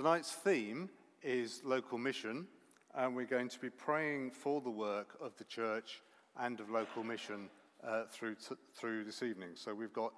[0.00, 0.88] Tonight's theme
[1.22, 2.46] is local mission,
[2.94, 6.00] and we're going to be praying for the work of the church
[6.38, 7.50] and of local mission
[7.86, 9.50] uh, through, t- through this evening.
[9.56, 10.14] So we've got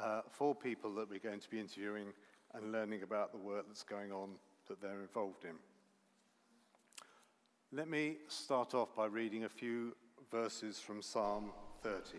[0.00, 2.12] uh, four people that we're going to be interviewing
[2.54, 4.36] and learning about the work that's going on
[4.68, 5.56] that they're involved in.
[7.72, 9.96] Let me start off by reading a few
[10.30, 11.50] verses from Psalm
[11.82, 12.18] 30.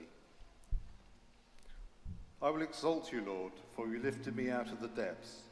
[2.41, 5.43] I will exalt you, Lord, for you lifted me out of the depths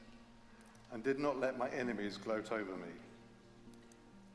[0.93, 2.93] and did not let my enemies gloat over me.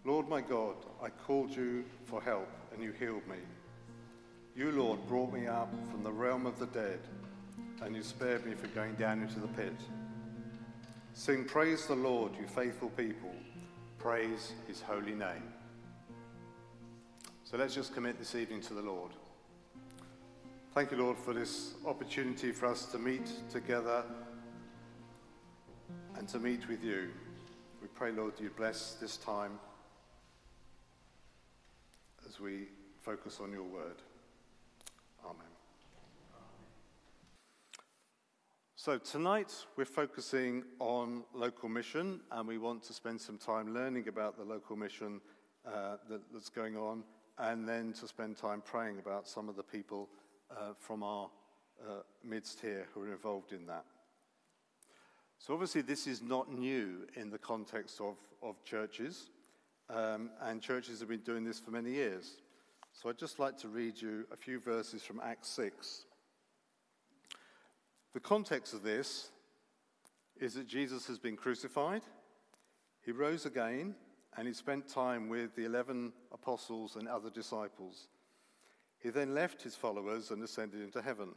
[0.05, 3.37] Lord my God, I called you for help, and you healed me.
[4.57, 6.99] You, Lord, brought me up from the realm of the dead,
[7.83, 9.75] and you spared me from going down into the pit.
[11.15, 13.35] Sing praise the Lord, you faithful people.
[13.99, 15.53] Praise his holy name.
[17.45, 19.13] So let's just commit this evening to the Lord.
[20.75, 24.05] Thank you, Lord, for this opportunity for us to meet together
[26.19, 27.11] and to meet with you.
[27.81, 29.53] We pray, Lord, you bless this time
[32.27, 32.67] as we
[33.01, 34.03] focus on your word.
[35.25, 35.47] Amen.
[38.75, 44.09] So, tonight we're focusing on local mission, and we want to spend some time learning
[44.09, 45.21] about the local mission
[45.65, 47.05] uh, that, that's going on,
[47.39, 50.09] and then to spend time praying about some of the people
[50.51, 51.31] uh, from our
[51.81, 53.85] uh, midst here who are involved in that.
[55.39, 59.31] So, obviously, this is not new in the context of, of churches,
[59.89, 62.39] um, and churches have been doing this for many years.
[62.93, 66.05] So, I'd just like to read you a few verses from Acts 6.
[68.15, 69.31] The context of this
[70.41, 72.03] is that Jesus has been crucified,
[73.05, 73.95] he rose again,
[74.37, 78.09] and he spent time with the 11 apostles and other disciples.
[79.01, 81.31] He then left his followers and ascended into heaven.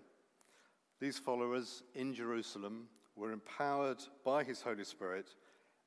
[0.99, 5.29] These followers in Jerusalem were empowered by his Holy Spirit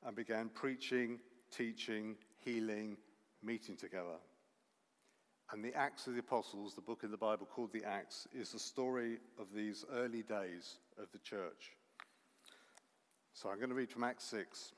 [0.05, 1.19] and began preaching,
[1.51, 2.97] teaching, healing,
[3.43, 4.17] meeting together.
[5.51, 8.51] And the Acts of the Apostles, the book in the Bible called the Acts, is
[8.51, 11.73] the story of these early days of the church.
[13.33, 14.73] So I'm going to read from Acts 6.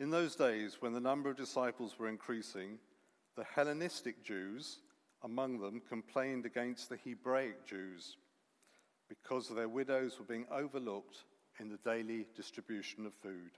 [0.00, 2.78] In those days, when the number of disciples were increasing,
[3.36, 4.78] the Hellenistic Jews
[5.22, 8.16] among them complained against the Hebraic Jews
[9.22, 11.24] because their widows were being overlooked
[11.60, 13.52] in the daily distribution of food.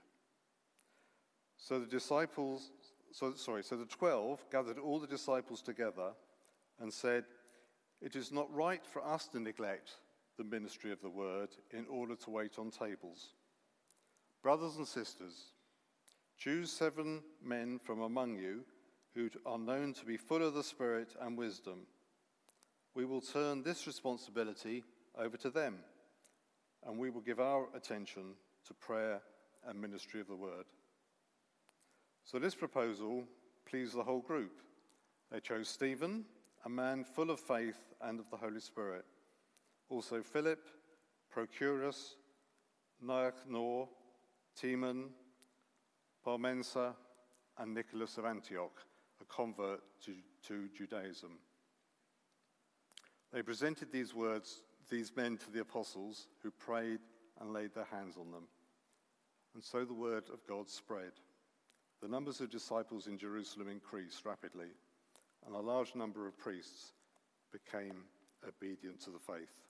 [1.57, 2.69] So the disciples,
[3.11, 6.11] so, sorry, so the twelve gathered all the disciples together
[6.79, 7.25] and said,
[8.01, 9.91] It is not right for us to neglect
[10.37, 13.29] the ministry of the word in order to wait on tables.
[14.43, 15.53] Brothers and sisters,
[16.37, 18.63] choose seven men from among you
[19.15, 21.87] who are known to be full of the Spirit and wisdom.
[22.93, 24.83] We will turn this responsibility
[25.19, 25.75] over to them,
[26.85, 28.35] and we will give our attention
[28.65, 29.21] to prayer
[29.67, 30.65] and ministry of the word.
[32.23, 33.23] So, this proposal
[33.65, 34.59] pleased the whole group.
[35.31, 36.25] They chose Stephen,
[36.65, 39.05] a man full of faith and of the Holy Spirit,
[39.89, 40.67] also Philip,
[41.33, 42.15] Procorus,
[43.01, 43.87] Nicanor,
[44.59, 45.09] Timon,
[46.25, 46.93] Parmenas,
[47.57, 48.83] and Nicholas of Antioch,
[49.21, 50.13] a convert to,
[50.47, 51.39] to Judaism.
[53.31, 56.99] They presented these words these men to the apostles who prayed
[57.39, 58.47] and laid their hands on them.
[59.53, 61.11] And so the word of God spread.
[62.01, 64.67] The numbers of disciples in Jerusalem increased rapidly,
[65.45, 66.93] and a large number of priests
[67.51, 68.03] became
[68.47, 69.61] obedient to the faith.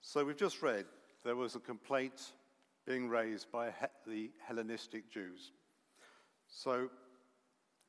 [0.00, 0.86] So we've just read
[1.24, 2.32] there was a complaint
[2.86, 3.72] being raised by
[4.06, 5.52] the Hellenistic Jews.
[6.48, 6.88] So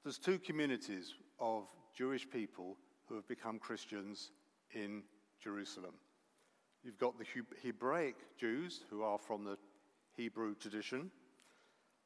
[0.04, 1.64] there's two communities of
[1.98, 2.78] Jewish people
[3.08, 4.32] who have become Christians
[4.74, 5.04] in
[5.42, 5.94] Jerusalem.
[6.84, 7.26] You've got the
[7.62, 9.58] Hebraic Jews who are from the
[10.16, 11.12] Hebrew tradition.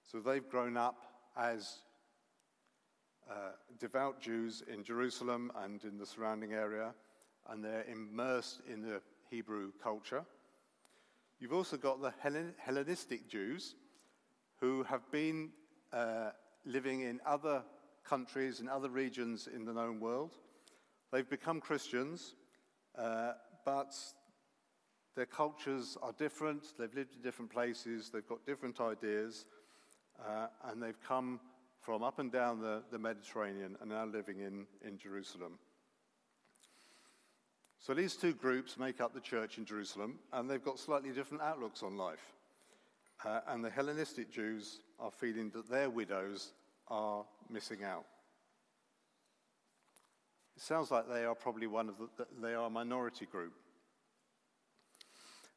[0.04, 1.02] So they've grown up
[1.36, 1.80] as
[3.30, 6.94] uh, devout Jews in Jerusalem and in the surrounding area,
[7.50, 10.24] and they're immersed in the Hebrew culture.
[11.40, 12.14] You've also got the
[12.58, 13.76] Hellenistic Jews
[14.60, 15.50] who have been
[15.92, 16.30] uh,
[16.66, 17.64] living in other
[18.08, 20.36] countries, and other regions in the known world.
[21.12, 22.36] They've become Christians,
[22.98, 23.34] uh,
[23.66, 23.96] but
[25.16, 29.46] their cultures are different, they've lived in different places, they've got different ideas,
[30.26, 31.40] uh, and they've come
[31.82, 35.58] from up and down the, the Mediterranean and now living in, in Jerusalem.
[37.80, 41.44] So these two groups make up the church in Jerusalem, and they've got slightly different
[41.44, 42.34] outlooks on life.
[43.24, 46.52] Uh, and the Hellenistic Jews are feeling that their widows
[46.90, 48.06] are missing out.
[50.58, 53.54] It sounds like they are probably one of the, they are a minority group.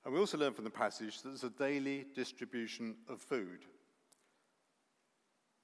[0.05, 3.61] And we also learn from the passage that there's a daily distribution of food.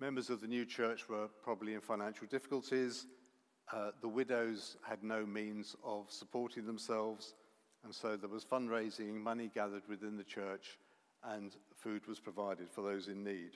[0.01, 3.09] Members of the new church were probably in financial difficulties.
[3.71, 7.35] Uh, the widows had no means of supporting themselves,
[7.85, 10.79] and so there was fundraising, money gathered within the church,
[11.25, 13.51] and food was provided for those in need.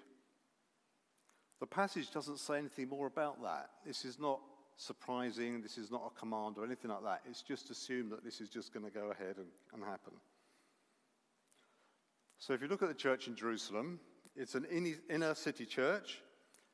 [1.59, 3.71] The passage doesn't say anything more about that.
[3.87, 4.41] This is not
[4.81, 7.21] surprising, this is not a command or anything like that.
[7.29, 10.15] It's just assumed that this is just going to go ahead and, and happen.
[12.39, 14.01] So if you look at the church in Jerusalem,
[14.35, 14.67] it's an
[15.11, 16.23] inner city church.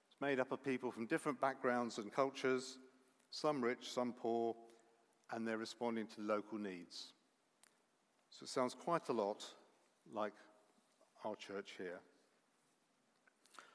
[0.08, 2.78] It's made up of people from different backgrounds and cultures,
[3.32, 4.54] some rich, some poor,
[5.32, 7.08] and they're responding to local needs.
[8.30, 9.44] So it sounds quite a lot
[10.14, 10.34] like
[11.24, 11.98] our church here.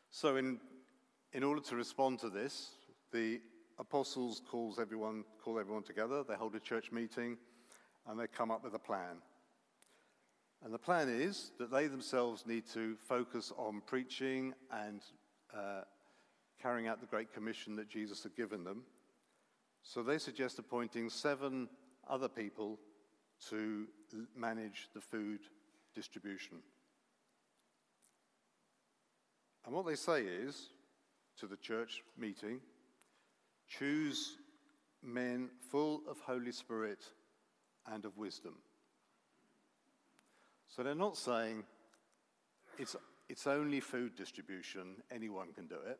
[0.10, 0.62] So in,
[1.33, 2.69] in order to respond to this,
[3.12, 3.42] the
[3.79, 7.38] apostles calls everyone, call everyone together, they hold a church meeting,
[8.07, 9.18] and they come up with a plan.
[10.63, 15.01] And the plan is that they themselves need to focus on preaching and
[15.56, 15.81] uh,
[16.62, 18.83] carrying out the Great Commission that Jesus had given them.
[19.81, 21.68] So they suggest appointing seven
[22.07, 22.77] other people
[23.50, 23.88] to
[24.35, 25.39] manage the food
[25.95, 26.57] distribution.
[29.65, 30.69] And what they say is
[31.39, 32.59] to the church meeting
[33.77, 34.38] choose
[35.03, 37.03] men full of Holy Spirit
[37.91, 38.56] and of wisdom.
[40.68, 41.63] So they're not saying
[42.77, 42.95] it's,
[43.29, 46.00] it's only food distribution, anyone can do it.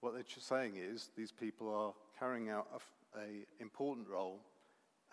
[0.00, 2.66] What they're saying is these people are carrying out
[3.14, 4.40] an important role,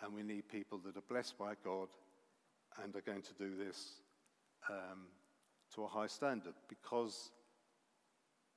[0.02, 1.88] and we need people that are blessed by God
[2.82, 4.02] and are going to do this
[4.70, 5.08] um,
[5.76, 7.32] to a high standard because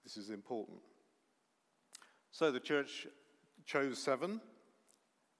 [0.02, 0.80] this is important.
[2.34, 3.06] So the church
[3.64, 4.40] chose seven.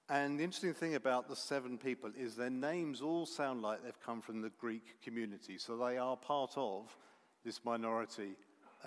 [0.08, 4.00] And the interesting thing about the seven people is their names all sound like they've
[4.06, 5.58] come from the Greek community.
[5.58, 6.96] So they are part of
[7.44, 8.37] this minority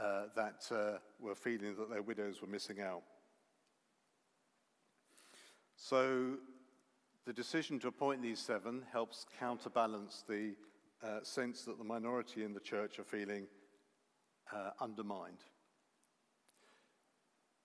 [0.02, 3.04] uh, that uh, were feeling that their widows were missing out.
[5.76, 6.38] So
[7.26, 10.54] the decision to appoint these seven helps counterbalance the
[11.04, 13.48] uh, sense that the minority in the church are feeling
[14.56, 15.44] uh, undermined.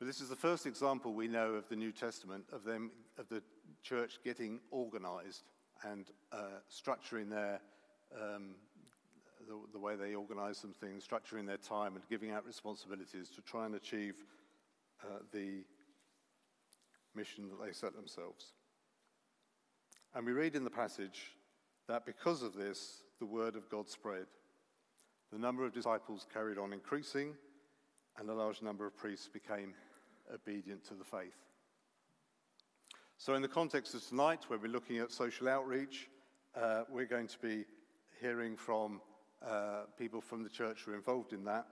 [0.03, 3.29] But this is the first example we know of the New Testament of them of
[3.29, 3.41] the
[3.85, 5.45] church getting organized
[5.85, 7.61] and uh, structuring their
[8.13, 8.57] um,
[9.47, 13.41] the, the, way they organize some things, structuring their time and giving out responsibilities to
[13.43, 14.17] try and achieve
[15.05, 15.63] uh, the
[17.15, 18.55] mission that they set themselves.
[20.17, 21.31] And we read in the passage
[21.87, 24.27] that because of this, the word of God spread.
[25.33, 27.35] The number of disciples carried on increasing,
[28.19, 29.75] and a large number of priests became
[30.33, 31.37] obedient to the faith.
[33.19, 36.09] So, in the context of tonight, where we're looking at social outreach,
[36.61, 37.65] uh, we're going to be
[38.21, 39.01] hearing from
[39.47, 41.67] uh, people from the church who are involved in that.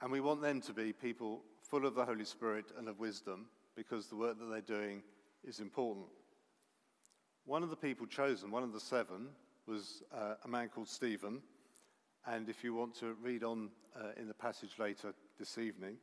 [0.00, 3.46] And we want them to be people full of the Holy Spirit and of wisdom
[3.74, 5.02] because the work that they're doing
[5.44, 6.06] is important.
[7.46, 9.28] One of the people chosen, one of the seven,
[9.66, 11.40] was uh, a man called Stephen.
[12.26, 15.96] And if you want to read on uh, in the passage later this evening,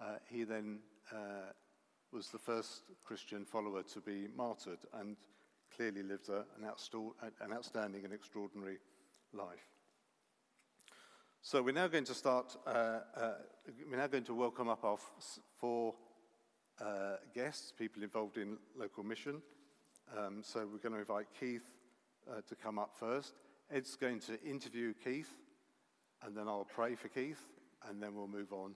[0.00, 0.80] uh, he then
[1.12, 1.52] uh,
[2.12, 5.16] was the first Christian follower to be martyred and
[5.74, 6.70] clearly lived a, an,
[7.40, 8.78] an outstanding and extraordinary
[9.32, 9.66] life.
[11.42, 12.70] So we're now going to start, uh,
[13.16, 13.32] uh,
[13.90, 14.96] we're now going to welcome up our
[15.58, 15.94] four
[16.80, 19.42] uh, guests, people involved in local mission.
[20.16, 21.64] Um, so we're going to invite Keith
[22.48, 23.34] to come up first.
[23.70, 25.30] Ed's going to interview Keith,
[26.24, 27.44] and then I'll pray for Keith,
[27.88, 28.74] and then we'll move on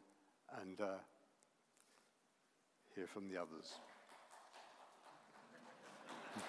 [0.60, 0.98] and uh,
[2.94, 3.74] hear from the others.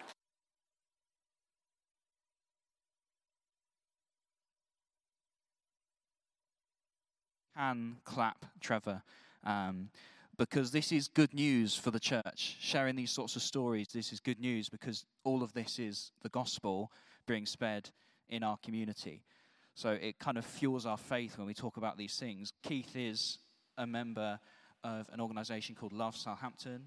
[7.56, 9.02] Can clap Trevor.
[9.46, 9.90] Um,
[10.38, 12.58] because this is good news for the church.
[12.62, 16.30] Sharing these sorts of stories, this is good news because all of this is the
[16.30, 16.92] gospel
[17.28, 17.90] being spread
[18.30, 19.24] in our community.
[19.80, 22.52] So it kind of fuels our faith when we talk about these things.
[22.64, 23.38] Keith is
[23.78, 24.38] a member
[24.84, 26.82] of an organization called Love Southampton,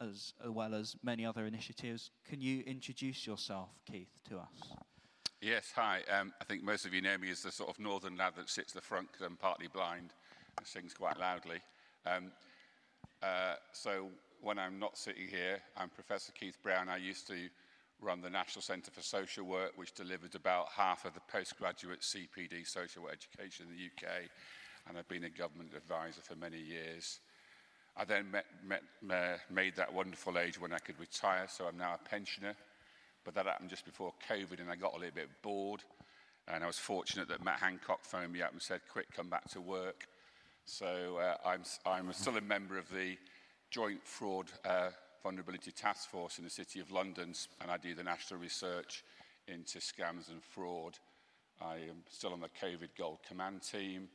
[0.00, 2.10] as, well as many other initiatives.
[2.28, 4.74] Can you introduce yourself, Keith, to us?
[5.40, 6.00] Yes, hi.
[6.10, 8.50] Um, I think most of you know me as the sort of northern lad that
[8.50, 10.12] sits the front because I'm partly blind
[10.58, 11.60] and sings quite loudly.
[12.04, 12.32] Um,
[13.22, 14.08] uh, so
[14.40, 16.88] when I'm not sitting here, I'm Professor Keith Brown.
[16.88, 17.48] I used to
[18.04, 22.66] run the National Centre for Social Work, which delivered about half of the postgraduate CPD
[22.66, 24.28] social work education in the UK,
[24.86, 27.20] and I've been a government advisor for many years.
[27.96, 31.78] I then met, met, uh, made that wonderful age when I could retire, so I'm
[31.78, 32.54] now a pensioner.
[33.24, 35.82] But that happened just before COVID, and I got a little bit bored.
[36.46, 39.48] And I was fortunate that Matt Hancock phoned me up and said, Quick, come back
[39.52, 40.06] to work.
[40.66, 43.16] So uh, I'm, I'm still a member of the
[43.70, 44.90] Joint Fraud uh,
[45.24, 49.02] Vulnerability Task Force in the City of London, and I do the national research
[49.48, 50.98] into scams and fraud.
[51.62, 54.08] I am still on the COVID Gold Command team.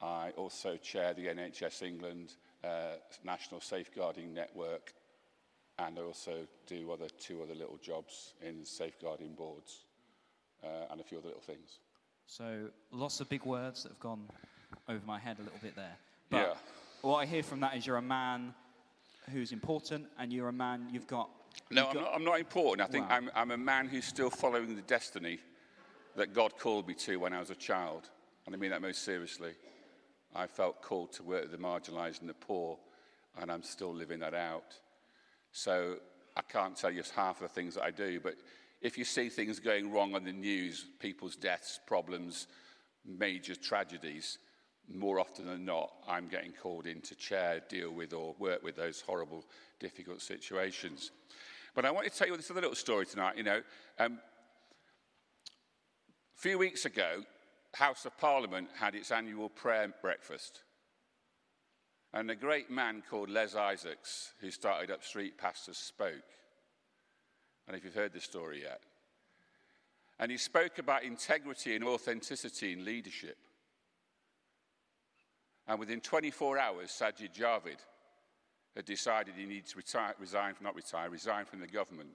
[0.00, 4.94] I also chair the NHS England uh, National Safeguarding Network,
[5.78, 9.80] and I also do other two other little jobs in safeguarding boards
[10.64, 11.80] uh, and a few other little things.
[12.26, 14.26] So lots of big words that have gone
[14.88, 15.96] over my head a little bit there.
[16.30, 16.54] But yeah.
[17.02, 18.54] what I hear from that is you're a man
[19.28, 21.30] who's important, and you're a man you've got.
[21.70, 22.88] No, you've I'm, got, not, I'm not important.
[22.88, 23.16] I think Wow.
[23.16, 25.38] I'm, I'm a man who's still following the destiny
[26.16, 28.10] that God called me to when I was a child.
[28.46, 29.52] And I mean that most seriously.
[30.34, 32.78] I felt called to work with the marginalised and the poor,
[33.40, 34.74] and I'm still living that out.
[35.52, 35.96] So
[36.36, 38.34] I can't tell you half of the things that I do, but
[38.80, 42.46] if you see things going wrong on the news, people's deaths, problems,
[43.04, 44.38] major tragedies,
[44.92, 48.76] more often than not, I'm getting called in to chair, deal with, or work with
[48.76, 49.44] those horrible,
[49.78, 51.10] difficult situations.
[51.74, 53.36] But I want to tell you this other little story tonight.
[53.36, 53.62] You know,
[53.98, 54.18] um,
[56.36, 57.22] a few weeks ago,
[57.74, 60.62] House of Parliament had its annual prayer breakfast.
[62.14, 66.14] And a great man called Les Isaacs, who started up Street Pastors, spoke.
[67.66, 68.80] And if you've heard the story yet,
[70.18, 73.36] and he spoke about integrity and authenticity in leadership.
[75.68, 77.78] And within 24 hours, Sajid Javid
[78.74, 82.10] had decided he needed to retire, resign, not retire, resign from the government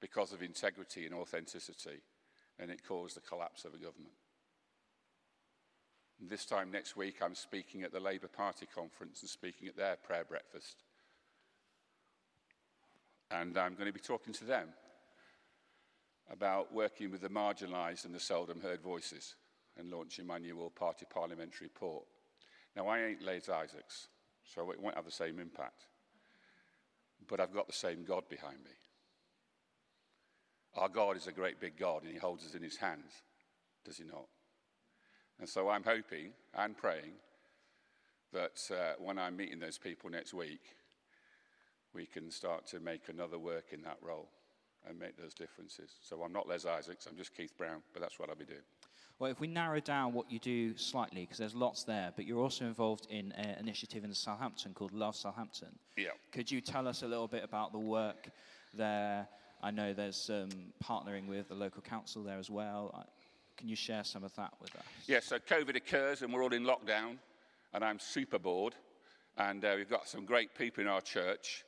[0.00, 2.00] because of integrity and authenticity.
[2.58, 4.14] And it caused the collapse of the government.
[6.18, 9.76] And this time next week, I'm speaking at the Labour Party conference and speaking at
[9.76, 10.82] their prayer breakfast.
[13.30, 14.68] And I'm going to be talking to them
[16.30, 19.34] about working with the marginalised and the seldom heard voices
[19.76, 22.04] and launching my new all party parliamentary report.
[22.76, 24.08] Now, I ain't Les Isaacs,
[24.44, 25.86] so it won't have the same impact.
[27.26, 28.70] But I've got the same God behind me.
[30.76, 33.22] Our God is a great big God and he holds us in his hands,
[33.84, 34.26] does he not?
[35.40, 37.12] And so I'm hoping and praying
[38.32, 40.60] that uh, when I'm meeting those people next week,
[41.94, 44.28] we can start to make another work in that role
[44.86, 45.92] and make those differences.
[46.02, 48.60] So I'm not Les Isaacs, I'm just Keith Brown, but that's what I'll be doing.
[49.18, 52.42] Well, if we narrow down what you do slightly, because there's lots there, but you're
[52.42, 55.70] also involved in an initiative in Southampton called Love Southampton.
[55.96, 56.10] Yeah.
[56.32, 58.28] Could you tell us a little bit about the work
[58.74, 59.26] there?
[59.62, 60.50] I know there's um,
[60.84, 62.94] partnering with the local council there as well.
[62.94, 63.04] I,
[63.56, 64.84] can you share some of that with us?
[65.06, 67.16] Yeah, so COVID occurs and we're all in lockdown,
[67.72, 68.74] and I'm super bored.
[69.38, 71.64] And uh, we've got some great people in our church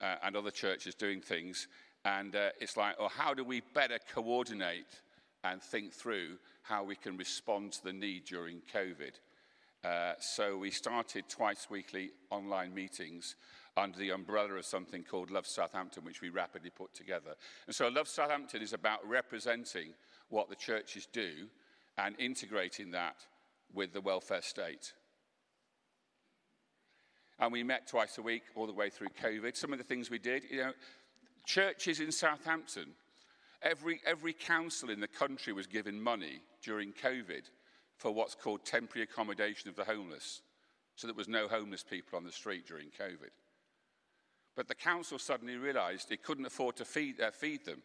[0.00, 1.66] uh, and other churches doing things.
[2.04, 5.00] And uh, it's like, oh, how do we better coordinate
[5.42, 9.12] and think through how we can respond to the need during COVID?
[9.84, 13.34] Uh, so we started twice weekly online meetings
[13.76, 17.34] under the umbrella of something called Love Southampton, which we rapidly put together.
[17.66, 19.94] And so Love Southampton is about representing
[20.28, 21.48] what the churches do
[21.98, 23.16] and integrating that
[23.74, 24.92] with the welfare state.
[27.38, 29.56] And we met twice a week all the way through COVID.
[29.56, 30.72] Some of the things we did, you know,
[31.44, 32.90] churches in Southampton,
[33.62, 37.42] every, every council in the country was given money during COVID
[37.96, 40.42] for what's called temporary accommodation of the homeless.
[40.96, 43.30] So there was no homeless people on the street during COVID.
[44.54, 47.82] But the council suddenly realised it couldn't afford to feed, uh, feed them,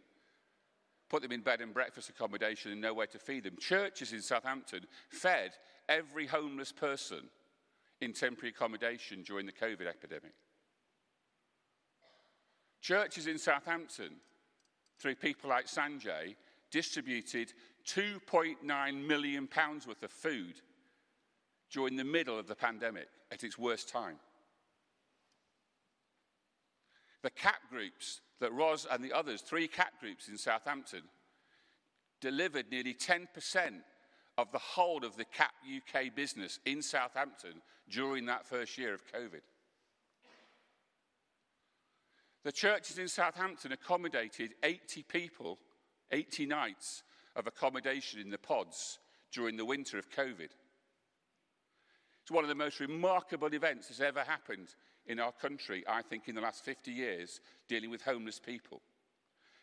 [1.09, 3.55] put them in bed and breakfast accommodation and nowhere to feed them.
[3.57, 5.51] Churches in Southampton fed
[5.87, 7.29] every homeless person
[8.01, 10.33] in temporary accommodation during the COVID epidemic.
[12.81, 14.17] Churches in Southampton,
[14.97, 16.35] through people like Sanjay,
[16.71, 17.53] distributed
[17.85, 20.61] 2.9 million pounds worth of food
[21.71, 24.17] during the middle of the pandemic at its worst time.
[27.23, 31.01] The CAP groups that Ros and the others, three CAP groups in Southampton,
[32.21, 33.27] delivered nearly 10%
[34.37, 39.01] of the whole of the CAP UK business in Southampton during that first year of
[39.07, 39.41] COVID.
[42.47, 45.59] The churches in Southampton accommodated 80 people,
[46.13, 47.03] 80 nights
[47.35, 48.99] of accommodation in the pods
[49.33, 50.47] during the winter of COVID.
[52.21, 54.69] It's one of the most remarkable events that's ever happened
[55.07, 58.81] in our country, I think, in the last 50 years, dealing with homeless people.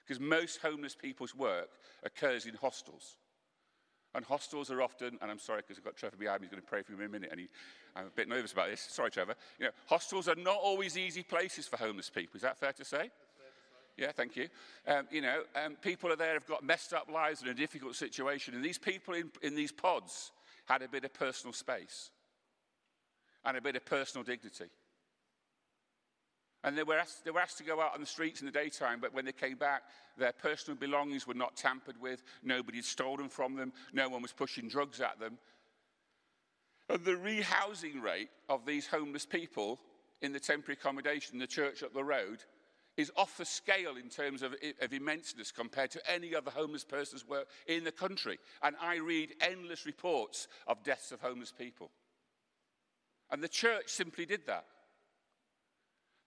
[0.07, 1.71] Because most homeless people's work
[2.03, 3.17] occurs in hostels.
[4.15, 6.63] And hostels are often, and I'm sorry because I've got Trevor behind me, he's going
[6.63, 7.49] to pray for me in a minute, and he,
[7.97, 8.81] I'm a bit nervous about this.
[8.81, 9.35] Sorry, Trevor.
[9.59, 12.37] You know, hostels are not always easy places for homeless people.
[12.37, 13.11] Is that fair to say?
[13.97, 14.49] Yeah, thank you.
[14.87, 17.95] Um, you know, um, people are there have got messed up lives in a difficult
[17.97, 20.33] situation, and these people in, in these pods
[20.67, 22.11] had a bit of personal space
[23.45, 24.67] and a bit of personal dignity.
[26.65, 28.53] And they were, asked, they were asked to go out on the streets in the
[28.53, 29.83] daytime, but when they came back,
[30.17, 32.23] their personal belongings were not tampered with.
[32.43, 33.75] Nobody had stolen from them.
[33.93, 35.37] No one was pushing drugs at them.
[36.89, 39.79] And the rehousing rate of these homeless people
[40.23, 42.39] in the temporary accommodation the church up the road
[42.97, 47.29] is off the scale in terms of, of immenseness compared to any other homeless persons
[47.29, 48.39] work in the country.
[48.63, 51.91] And I read endless reports of deaths of homeless people.
[53.31, 54.65] And the church simply did that.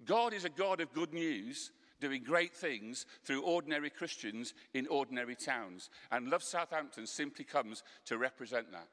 [0.05, 5.35] God is a God of good news, doing great things through ordinary Christians in ordinary
[5.35, 5.89] towns.
[6.11, 8.87] And Love Southampton simply comes to represent that.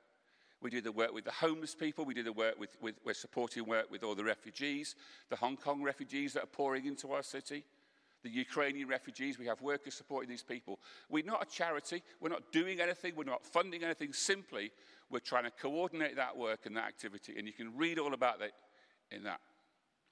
[0.63, 2.07] We do the work with the homeless people.
[2.07, 4.95] We do the work with, with, we're supporting work with all the refugees,
[5.29, 7.65] the Hong Kong refugees that are pouring into our city,
[8.23, 9.39] the Ukrainian refugees.
[9.39, 10.79] We have workers supporting these people.
[11.11, 12.03] We're not a charity.
[12.19, 13.13] We're not doing anything.
[13.15, 14.15] We're not funding anything.
[14.15, 14.71] Simply,
[15.11, 17.35] we're trying to coordinate that work and that activity.
[17.37, 18.53] And you can read all about that
[19.11, 19.41] in that.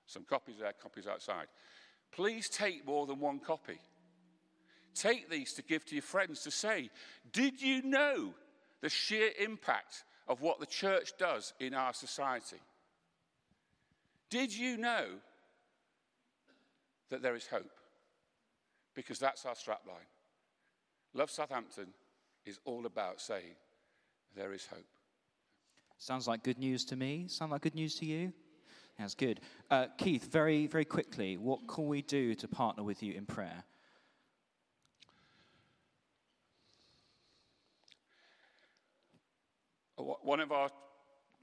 [0.06, 1.46] Some copies there, copies outside.
[2.10, 3.78] Please take more than one copy.
[4.94, 6.90] Take these to give to your friends to say,
[7.32, 8.34] Did you know
[8.82, 12.60] the sheer impact of what the church does in our society?
[14.28, 15.06] Did you know
[17.10, 17.70] that there is hope?
[18.94, 20.08] Because that's our strapline.
[21.14, 21.88] Love Southampton
[22.44, 23.54] is all about saying
[24.34, 24.84] there is hope.
[25.98, 27.26] Sounds like good news to me.
[27.28, 28.32] Sound like good news to you?
[28.98, 29.40] That's good.
[29.70, 33.64] Uh, Keith, very, very quickly, what can we do to partner with you in prayer?
[39.96, 40.70] One of our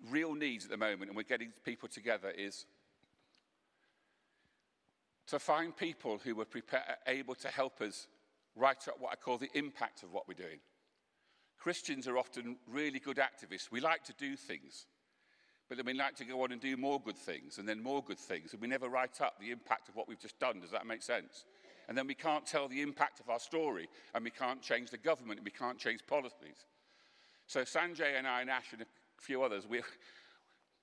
[0.10, 2.66] real needs at the moment, and we're getting people together, is
[5.28, 8.08] to find people who are prepare, able to help us
[8.56, 10.60] write up what I call the impact of what we're doing.
[11.58, 13.72] Christians are often really good activists.
[13.72, 14.88] We like to do things.
[15.70, 18.04] But then we like to go on and do more good things and then more
[18.04, 18.54] good things.
[18.54, 20.60] And we never write up the impact of what we've just done.
[20.60, 21.46] Does that make sense?
[21.88, 24.98] And then we can't tell the impact of our story and we can't change the
[24.98, 26.66] government and we can't change policies.
[27.46, 28.86] So Sanjay and I and Ash and a
[29.20, 29.82] few others, we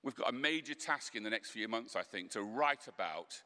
[0.03, 3.41] we've got a major task in the next few months, I think, to write about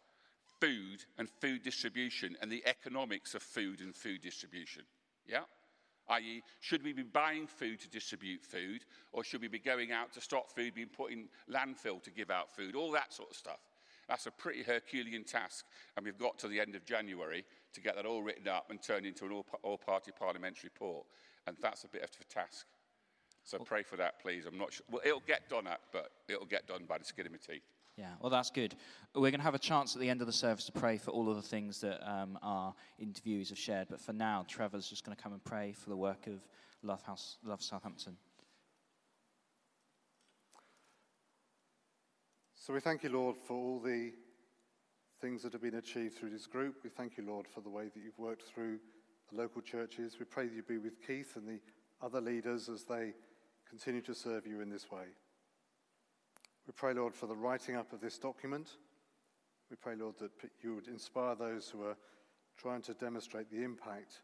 [0.60, 4.84] food and food distribution and the economics of food and food distribution.
[5.26, 5.42] Yeah?
[6.12, 10.14] i.e., should we be buying food to distribute food, or should we be going out
[10.14, 12.76] to stop food being put in landfill to give out food?
[12.76, 13.60] All that sort of stuff.
[14.08, 17.96] That's a pretty Herculean task, and we've got to the end of January to get
[17.96, 21.06] that all written up and turned into an all party parliamentary report,
[21.48, 22.66] and that's a bit of a task.
[23.44, 24.46] So pray for that, please.
[24.46, 24.86] I'm not sure.
[24.92, 27.64] Well, it'll get done at, but it'll get done by the skin of my teeth.
[28.02, 28.74] Yeah, well, that's good.
[29.14, 31.12] We're going to have a chance at the end of the service to pray for
[31.12, 33.90] all of the things that um, our interviewees have shared.
[33.92, 36.42] But for now, Trevor's just going to come and pray for the work of
[36.82, 38.18] Love, House, Love Southampton.
[42.56, 44.14] So we thank you, Lord, for all the
[45.22, 46.78] things that have been achieved through this group.
[46.84, 48.80] We thank you, Lord, for the way that you've worked through
[49.32, 50.16] the local churches.
[50.18, 51.60] We pray that you be with Keith and the
[52.04, 53.14] other leaders as they
[53.70, 55.06] continue to serve you in this way.
[56.68, 58.70] We pray, Lord, for the writing up of this document.
[59.70, 61.98] We pray, Lord, that you would inspire those who are
[62.58, 64.22] trying to demonstrate the impact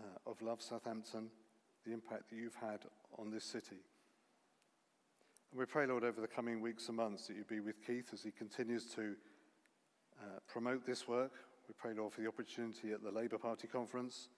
[0.00, 1.30] uh, of Love Southampton,
[1.84, 2.80] the impact that you've had
[3.18, 3.80] on this city.
[5.50, 8.10] And we pray, Lord, over the coming weeks and months that you be with Keith
[8.12, 9.14] as he continues to
[10.20, 11.32] uh, promote this work.
[11.66, 14.28] We pray, Lord, for the opportunity at the Labour Party conference.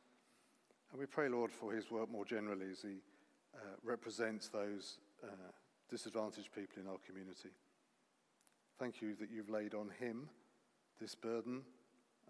[0.90, 2.97] And we pray, Lord, for his work more generally as he
[3.55, 5.27] uh, represents those uh,
[5.90, 7.51] disadvantaged people in our community.
[8.79, 10.29] Thank you that you've laid on him
[11.01, 11.62] this burden,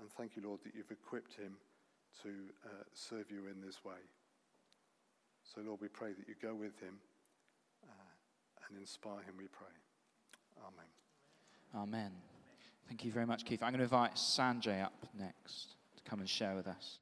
[0.00, 1.56] and thank you, Lord, that you've equipped him
[2.22, 2.28] to
[2.64, 4.00] uh, serve you in this way.
[5.42, 6.98] So, Lord, we pray that you go with him
[7.84, 9.66] uh, and inspire him, we pray.
[10.62, 10.86] Amen.
[11.74, 12.12] Amen.
[12.88, 13.62] Thank you very much, Keith.
[13.62, 16.98] I'm going to invite Sanjay up next to come and share with us.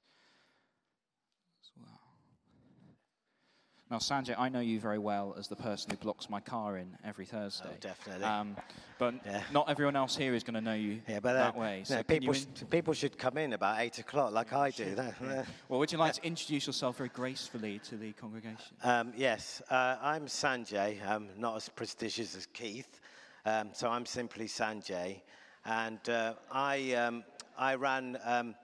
[3.93, 6.97] Now, Sanjay, I know you very well as the person who blocks my car in
[7.05, 7.69] every Thursday.
[7.71, 8.25] Oh, definitely.
[8.25, 8.57] Um,
[8.99, 9.43] but yeah.
[9.53, 11.83] not everyone else here is going to know you yeah, but, uh, that way.
[11.85, 14.95] So people, in- people should come in about 8 o'clock like I do.
[14.97, 15.45] yeah.
[15.69, 18.75] Well, would you like to introduce yourself very gracefully to the congregation?
[18.83, 21.07] Um, yes, uh, I'm Sanjay.
[21.07, 22.99] I'm not as prestigious as Keith.
[23.45, 25.21] Um, so I'm simply Sanjay.
[25.67, 27.25] And uh, I, um,
[27.59, 28.55] I ran um,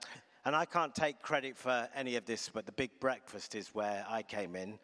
[0.45, 4.05] and I can't take credit for any of this, but the big breakfast is where
[4.09, 4.79] I came in.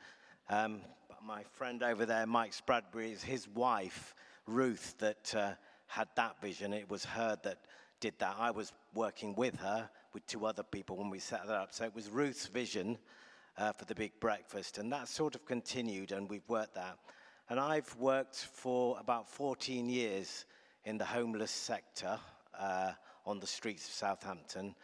[0.50, 0.82] Um,
[1.26, 4.14] my friend over there, Mike Spradbury, is his wife,
[4.46, 5.52] Ruth, that uh,
[5.88, 6.72] had that vision.
[6.72, 7.60] It was her that
[8.00, 8.36] did that.
[8.38, 11.74] I was working with her, with two other people when we set that up.
[11.74, 13.00] So it was Ruth's vision
[13.58, 14.78] uh, for the big breakfast.
[14.78, 17.00] And that sort of continued, and we've worked that.
[17.50, 20.46] And I've worked for about 14 years
[20.84, 22.20] in the homeless sector
[22.60, 22.92] uh,
[23.26, 24.76] on the streets of Southampton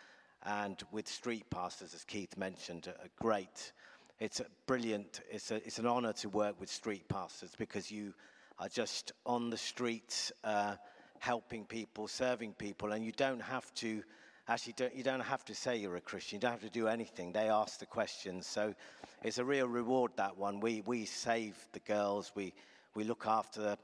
[0.43, 3.73] and with street pastors, as Keith mentioned, a great,
[4.21, 8.13] it's brilliant, it's, a, it's an honor to work with street pastors because you
[8.59, 10.75] are just on the streets uh,
[11.17, 14.03] helping people, serving people, and you don't have to,
[14.47, 16.87] actually, don't, you don't have to say you're a Christian, you don't have to do
[16.87, 17.31] anything.
[17.31, 18.45] They ask the questions.
[18.45, 18.75] So
[19.23, 20.59] it's a real reward, that one.
[20.59, 22.53] We, we save the girls, we,
[22.93, 23.75] we look after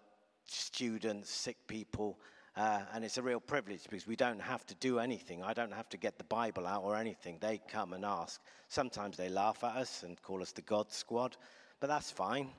[0.46, 2.20] students, sick people,
[2.58, 5.44] uh, and it's a real privilege because we don't have to do anything.
[5.44, 7.38] I don't have to get the Bible out or anything.
[7.40, 8.42] They come and ask.
[8.68, 11.38] Sometimes they laugh at us and call us the God Squad,
[11.80, 12.50] but that's fine.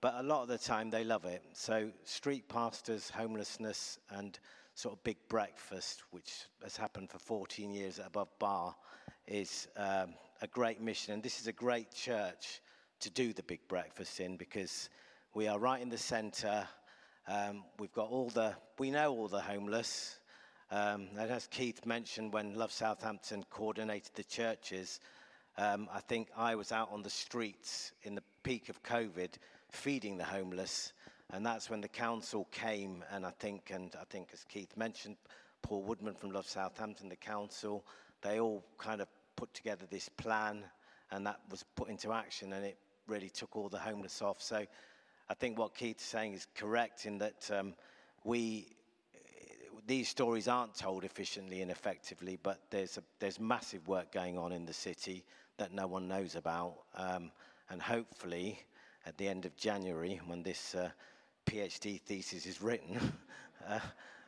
[0.00, 1.44] But a lot of the time they love it.
[1.52, 4.38] So, street pastors, homelessness, and
[4.74, 8.74] sort of big breakfast, which has happened for 14 years at Above Bar,
[9.26, 11.12] is um, a great mission.
[11.12, 12.62] And this is a great church
[13.00, 14.88] to do the big breakfast in because
[15.34, 16.66] we are right in the center
[17.28, 20.16] um, we've got all the, we know all the homeless.
[20.70, 25.00] Um, and as Keith mentioned, when Love Southampton coordinated the churches,
[25.58, 29.30] um, I think I was out on the streets in the peak of COVID
[29.70, 30.92] feeding the homeless.
[31.30, 35.16] And that's when the council came, and I think, and I think as Keith mentioned,
[35.62, 37.84] Paul Woodman from Love Southampton, the council,
[38.20, 40.64] they all kind of put together this plan,
[41.10, 44.42] and that was put into action, and it really took all the homeless off.
[44.42, 44.66] So
[45.32, 47.72] I think what Keith's saying is correct in that um,
[48.22, 48.66] we
[49.86, 54.52] these stories aren't told efficiently and effectively, but there's a, there's massive work going on
[54.52, 55.24] in the city
[55.56, 57.30] that no one knows about, um,
[57.70, 58.60] and hopefully
[59.06, 60.90] at the end of January, when this uh,
[61.46, 62.98] PhD thesis is written,
[63.66, 63.80] uh,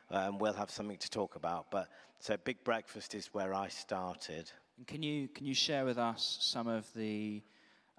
[0.09, 1.69] um, we'll have something to talk about.
[1.69, 1.87] But
[2.17, 4.51] so Big Breakfast is where I started.
[4.87, 7.43] Can you can you share with us some of the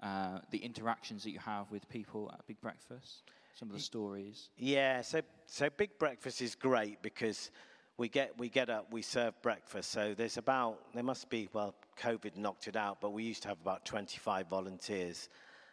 [0.01, 3.23] uh, the interactions that you have with people at Big Breakfast,
[3.55, 4.49] some of the stories.
[4.57, 7.51] Yeah, so so Big Breakfast is great because
[7.97, 9.91] we get we get up, we serve breakfast.
[9.91, 13.49] So there's about there must be well, COVID knocked it out, but we used to
[13.49, 15.29] have about 25 volunteers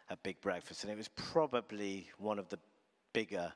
[0.09, 2.59] at Big Breakfast, and it was probably one of the
[3.13, 3.53] bigger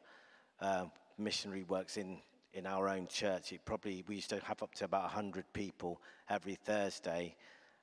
[0.61, 0.85] uh,
[1.17, 2.19] missionary works in
[2.53, 3.53] in our own church.
[3.53, 7.35] It probably we used to have up to about 100 people every Thursday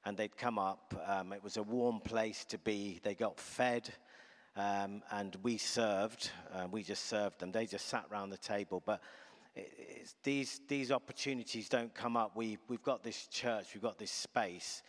[0.07, 0.95] and they'd come up.
[1.05, 3.01] Um, it was a warm place to be.
[3.03, 3.93] They got fed,
[4.57, 6.31] um, and we served.
[6.55, 7.51] Uh, we just served them.
[7.51, 8.83] They just sat around the table.
[8.87, 9.03] But
[10.23, 12.37] these these opportunities don't come up.
[12.37, 13.75] We we've got this church.
[13.75, 14.85] We've got this space.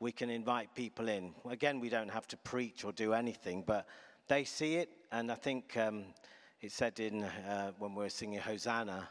[0.00, 1.34] We can invite people in.
[1.48, 3.86] Again, we don't have to preach or do anything, but
[4.28, 6.04] they see it, and I think um,
[6.60, 9.08] it said in uh, when we were singing Hosanna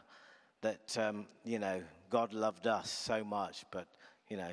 [0.60, 3.88] that um, you know God loved us so much, but
[4.28, 4.52] you know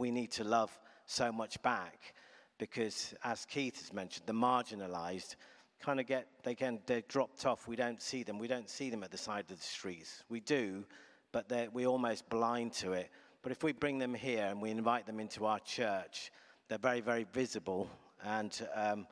[0.00, 2.14] we need to love so much back
[2.58, 5.36] because, as Keith has mentioned, the marginalized
[5.80, 7.68] kind of get, they get, they're dropped off.
[7.68, 8.38] We don't see them.
[8.38, 10.24] We don't see them at the side of the streets.
[10.28, 10.84] We do,
[11.32, 13.10] but we're almost blind to it.
[13.42, 16.30] But if we bring them here and we invite them into our church,
[16.68, 17.88] they're very, very visible.
[18.22, 19.06] And, um,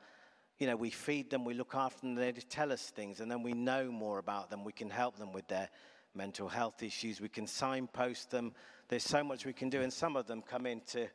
[0.58, 3.42] you know, we feed them, we look after them, they tell us things, and then
[3.42, 4.64] we know more about them.
[4.64, 5.70] We can help them with their
[6.14, 7.20] mental health issues.
[7.20, 8.52] We can signpost them
[8.88, 9.80] there's so much we can do.
[9.82, 11.08] And some of them come into,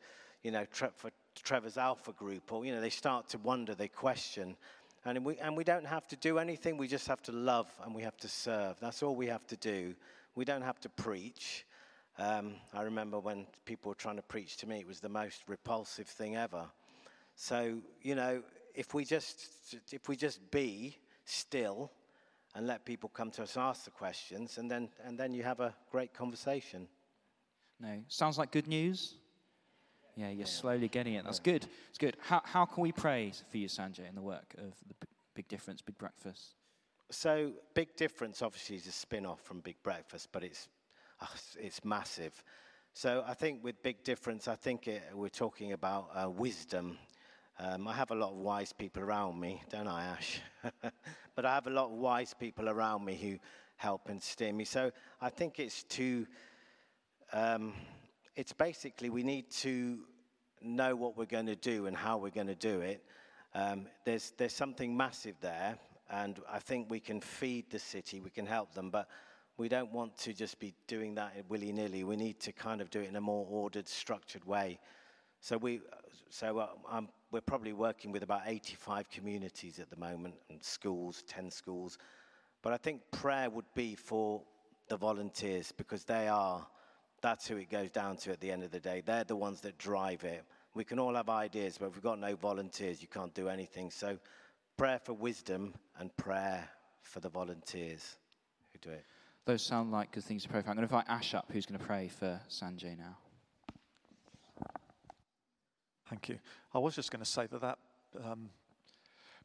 [0.43, 1.09] you know, for
[1.43, 4.55] Trevor's Alpha group, or, you know, they start to wonder, they question.
[5.05, 7.93] And we, and we don't have to do anything, we just have to love and
[7.93, 8.77] we have to serve.
[8.79, 9.95] That's all we have to do.
[10.35, 11.65] We don't have to preach.
[12.17, 15.43] Um, I remember when people were trying to preach to me, it was the most
[15.47, 16.65] repulsive thing ever.
[17.35, 18.43] So, you know,
[18.75, 21.91] if we just, if we just be still
[22.55, 25.43] and let people come to us and ask the questions, and then, and then you
[25.43, 26.87] have a great conversation.
[27.83, 28.01] No.
[28.07, 29.15] Sounds like good news?
[30.15, 31.25] Yeah, you're slowly getting it.
[31.25, 31.67] That's good.
[31.89, 32.15] It's good.
[32.21, 35.81] How, how can we pray for you, Sanjay, in the work of the Big Difference,
[35.81, 36.55] Big Breakfast?
[37.11, 40.69] So, Big Difference obviously is a spin off from Big Breakfast, but it's,
[41.19, 41.25] uh,
[41.59, 42.41] it's massive.
[42.93, 46.97] So, I think with Big Difference, I think it, we're talking about uh, wisdom.
[47.59, 50.39] Um, I have a lot of wise people around me, don't I, Ash?
[51.35, 53.37] but I have a lot of wise people around me who
[53.75, 54.63] help and steer me.
[54.63, 56.25] So, I think it's to
[57.33, 57.73] um,
[58.35, 59.99] it's basically we need to
[60.61, 63.03] know what we're going to do and how we're going to do it.
[63.53, 65.77] Um, there's, there's something massive there,
[66.09, 69.07] and I think we can feed the city, we can help them, but
[69.57, 72.03] we don't want to just be doing that willy nilly.
[72.03, 74.79] We need to kind of do it in a more ordered, structured way.
[75.41, 75.81] So we,
[76.29, 81.51] so uh, we're probably working with about 85 communities at the moment, and schools, 10
[81.51, 81.97] schools.
[82.61, 84.41] But I think prayer would be for
[84.87, 86.65] the volunteers because they are,
[87.23, 89.01] that's who it goes down to at the end of the day.
[89.03, 90.43] They're the ones that drive it.
[90.75, 93.89] We can all have ideas, but if we've got no volunteers, you can't do anything.
[93.89, 94.19] So
[94.77, 96.67] prayer for wisdom and prayer
[97.01, 98.17] for the volunteers
[98.71, 99.05] who do it.
[99.45, 100.69] Those sound like good things to pray for.
[100.69, 103.17] I'm going to invite Ash up, who's going to pray for Sanjay now.
[106.09, 106.39] Thank you.
[106.73, 107.77] I was just going to say that that
[108.23, 108.49] um,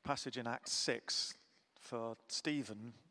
[0.03, 1.35] passage in Acts 6
[1.81, 3.08] for Stephen, with,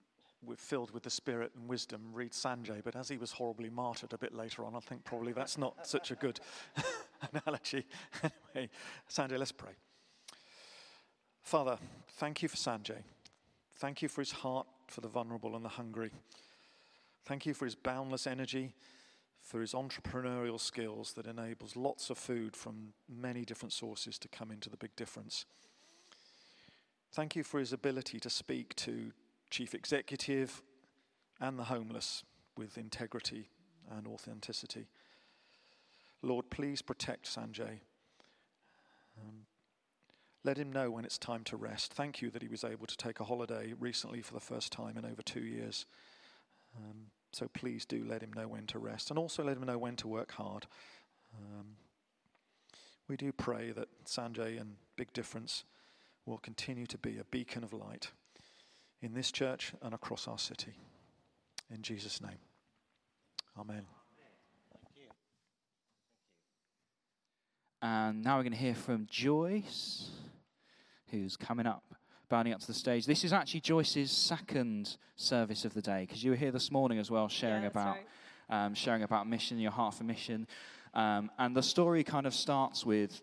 [0.57, 4.17] filled with the Spirit and wisdom, read Sanjay, but as he was horribly martyred a
[4.17, 6.39] bit later on, I think probably that's not such a good
[7.33, 7.85] analogy.
[8.55, 8.69] anyway,
[9.09, 9.71] Sanjay, let's pray.
[11.43, 11.77] Father,
[12.17, 13.03] thank you for Sanjay.
[13.77, 16.11] Thank you for his heart for the vulnerable and the hungry.
[17.25, 18.73] Thank you for his boundless energy,
[19.41, 24.51] for his entrepreneurial skills that enables lots of food from many different sources to come
[24.51, 25.45] into the big difference.
[27.13, 29.11] Thank you for his ability to speak to
[29.49, 30.61] chief executive
[31.39, 32.23] and the homeless
[32.57, 33.49] with integrity
[33.89, 34.87] and authenticity.
[36.21, 37.79] Lord, please protect Sanjay.
[39.19, 39.45] Um,
[40.43, 41.93] let him know when it's time to rest.
[41.93, 44.97] Thank you that he was able to take a holiday recently for the first time
[44.97, 45.85] in over two years.
[46.75, 49.77] Um, so please do let him know when to rest and also let him know
[49.77, 50.65] when to work hard.
[51.35, 51.75] Um,
[53.07, 55.63] we do pray that Sanjay and Big Difference
[56.25, 58.11] will continue to be a beacon of light
[59.01, 60.73] in this church and across our city.
[61.73, 62.39] In Jesus' name.
[63.59, 63.85] Amen.
[67.81, 70.09] And now we're going to hear from Joyce,
[71.11, 71.83] who's coming up
[72.29, 73.05] bounding up to the stage.
[73.05, 76.99] This is actually Joyce's second service of the day because you were here this morning
[76.99, 77.97] as well, sharing yeah, about
[78.49, 78.65] right.
[78.65, 80.47] um, sharing about mission, your heart for mission,
[80.93, 83.21] um, and the story kind of starts with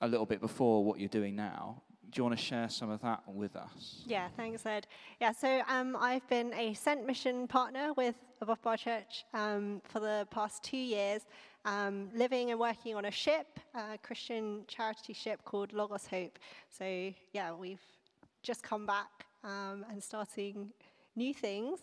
[0.00, 1.82] a little bit before what you're doing now.
[2.10, 4.02] Do you want to share some of that with us?
[4.06, 4.86] Yeah, thanks, Ed.
[5.20, 10.00] Yeah, so um, I've been a Sent Mission partner with Above Bar Church um, for
[10.00, 11.22] the past two years,
[11.64, 16.38] um, living and working on a ship, a Christian charity ship called Logos Hope.
[16.70, 17.82] So, yeah, we've
[18.42, 20.70] just come back um, and starting
[21.16, 21.80] new things.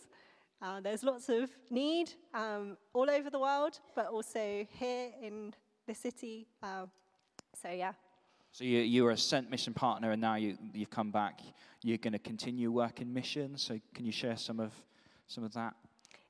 [0.62, 5.54] Uh, there's lots of need um, all over the world, but also here in
[5.86, 6.48] the city.
[6.62, 6.86] Uh,
[7.62, 7.92] so, yeah.
[8.54, 11.42] So you, you were a sent mission partner, and now you, you've come back.
[11.82, 13.58] You're going to continue working mission.
[13.58, 14.72] So can you share some of
[15.28, 15.74] some of that?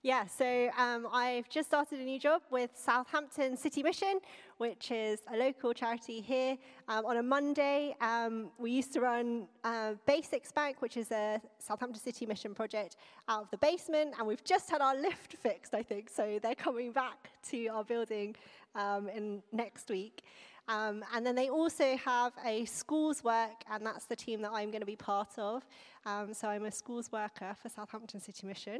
[0.03, 4.19] Yeah, so um, I've just started a new job with Southampton City Mission,
[4.57, 6.57] which is a local charity here.
[6.87, 11.41] Um, on a Monday, um, we used to run uh, Basics Bank, which is a
[11.57, 12.95] Southampton City Mission project,
[13.27, 16.09] out of the basement, and we've just had our lift fixed, I think.
[16.09, 18.35] So they're coming back to our building
[18.75, 20.21] um, in next week.
[20.67, 24.69] Um, and then they also have a schools work, and that's the team that I'm
[24.69, 25.65] going to be part of.
[26.05, 28.79] Um, so I'm a schools worker for Southampton City Mission.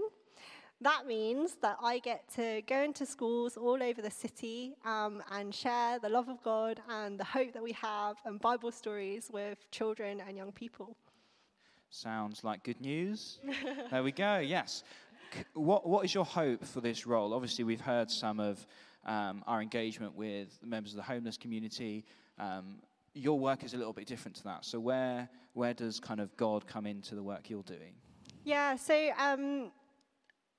[0.82, 5.54] That means that I get to go into schools all over the city um, and
[5.54, 9.70] share the love of God and the hope that we have and Bible stories with
[9.72, 10.96] children and young people.
[11.90, 13.40] Sounds like good news.
[13.92, 14.84] there we go, yes.
[15.54, 17.34] What, what is your hope for this role?
[17.34, 18.66] Obviously, we've heard some of
[19.06, 22.06] um, our engagement with members of the homeless community.
[22.40, 22.78] Um,
[23.14, 24.66] your work is a little bit different to that.
[24.66, 27.94] So, where, where does kind of God come into the work you're doing?
[28.44, 29.72] Yeah, so um,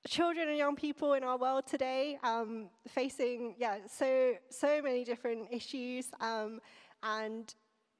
[0.07, 5.47] children and young people in our world today um, facing yeah so so many different
[5.51, 6.59] issues um,
[7.03, 7.55] and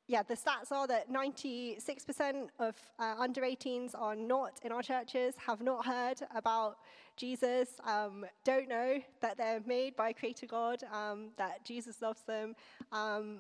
[0.08, 5.36] yeah the stats are that 96% of uh, under 18s are not in our churches
[5.46, 6.78] have not heard about
[7.18, 12.56] jesus um, don't know that they're made by creator god um, that jesus loves them.
[12.91, 13.39] Um,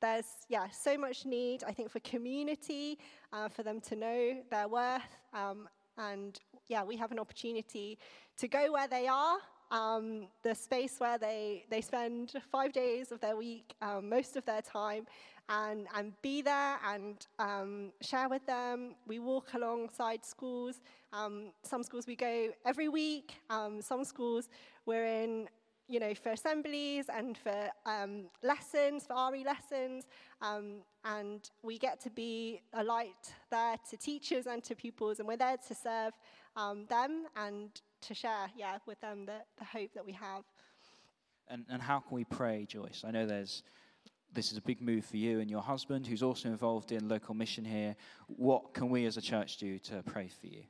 [0.00, 2.98] there's yeah so much need i think for community
[3.32, 7.98] uh, for them to know their worth um, and yeah, we have an opportunity
[8.38, 9.36] to go where they are,
[9.70, 14.44] um, the space where they, they spend five days of their week, um, most of
[14.44, 15.06] their time,
[15.48, 18.94] and, and be there and um, share with them.
[19.06, 20.80] We walk alongside schools.
[21.12, 24.48] Um, some schools we go every week, um, some schools
[24.86, 25.48] we're in
[25.88, 30.04] you know, for assemblies and for um, lessons, for RE lessons,
[30.40, 35.28] um, and we get to be a light there to teachers and to pupils, and
[35.28, 36.14] we're there to serve
[36.88, 40.44] them and to share, yeah, with them the, the hope that we have.
[41.48, 43.04] And, and how can we pray, Joyce?
[43.06, 43.62] I know there's
[44.34, 47.34] this is a big move for you and your husband, who's also involved in local
[47.34, 47.94] mission here.
[48.26, 50.62] What can we as a church do to pray for you?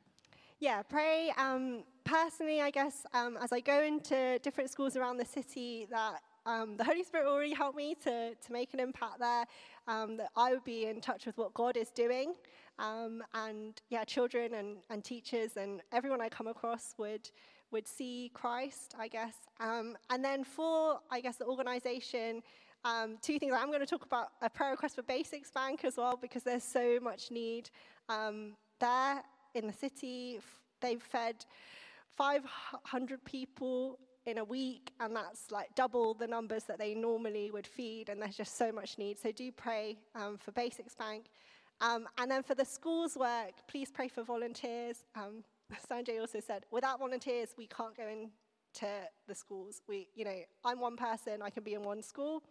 [0.60, 1.32] Yeah, pray.
[1.36, 6.20] Um, personally, I guess, um, as I go into different schools around the city, that
[6.46, 9.44] um, the Holy Spirit already helped me to, to make an impact there,
[9.88, 12.34] um, that I would be in touch with what God is doing.
[12.78, 17.28] Um, and yeah, children and, and teachers and everyone I come across would,
[17.70, 19.34] would see Christ, I guess.
[19.60, 22.42] Um, and then for, I guess, the organization,
[22.84, 23.54] um, two things.
[23.56, 26.64] I'm going to talk about a prayer request for Basics Bank as well because there's
[26.64, 27.70] so much need
[28.08, 29.22] um, there
[29.54, 30.40] in the city.
[30.80, 31.44] They've fed
[32.16, 37.66] 500 people in a week, and that's like double the numbers that they normally would
[37.66, 39.18] feed, and there's just so much need.
[39.18, 41.26] So do pray um, for Basics Bank.
[41.80, 45.04] Um, and then for the schools work, please pray for volunteers.
[45.16, 45.42] Um,
[45.90, 48.04] Sanjay also said, without volunteers, we can't go
[48.72, 48.92] into
[49.28, 49.82] the schools.
[49.88, 52.42] We, you know, I'm one person, I can be in one school.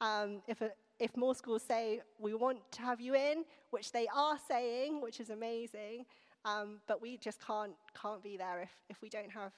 [0.00, 4.06] Um, if, a, if more schools say, we want to have you in, which they
[4.14, 6.06] are saying, which is amazing,
[6.44, 9.52] um, but we just can't, can't be there if, if we don't have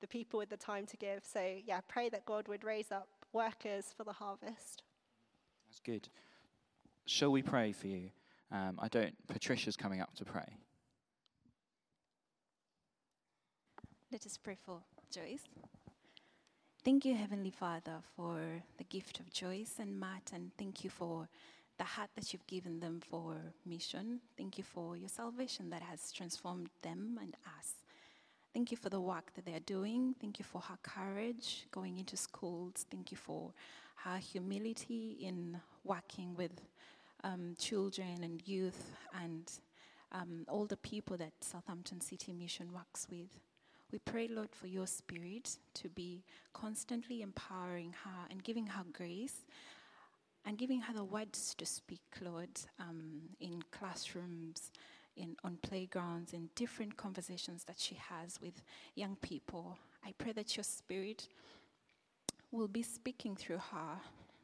[0.00, 1.22] the people with the time to give.
[1.24, 4.82] So, yeah, pray that God would raise up workers for the harvest.
[5.68, 6.08] That's good.
[7.06, 8.10] Shall we pray for you?
[8.50, 9.14] Um, I don't.
[9.28, 10.56] Patricia's coming up to pray.
[14.10, 15.44] Let us pray for Joyce.
[16.84, 18.40] Thank you, Heavenly Father, for
[18.76, 21.28] the gift of Joyce and Matt, and thank you for
[21.78, 24.20] the heart that you've given them for mission.
[24.36, 27.74] Thank you for your salvation that has transformed them and us.
[28.52, 30.14] Thank you for the work that they are doing.
[30.20, 32.86] Thank you for her courage going into schools.
[32.90, 33.52] Thank you for
[34.04, 36.60] her humility in working with
[37.24, 38.92] um, children and youth
[39.22, 39.50] and
[40.12, 43.40] um, all the people that Southampton City Mission works with.
[43.90, 46.22] We pray, Lord, for your spirit to be
[46.52, 49.46] constantly empowering her and giving her grace
[50.44, 54.72] and giving her the words to speak, Lord, um, in classrooms,
[55.16, 58.62] in, on playgrounds, in different conversations that she has with
[58.94, 59.78] young people.
[60.04, 61.28] I pray that your spirit
[62.50, 64.00] will be speaking through her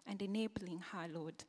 [0.06, 1.44] and enabling her, Lord,